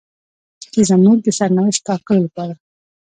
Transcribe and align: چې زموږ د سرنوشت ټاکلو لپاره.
چې 0.71 0.79
زموږ 0.89 1.17
د 1.23 1.27
سرنوشت 1.37 1.81
ټاکلو 1.87 2.19
لپاره. 2.25 2.53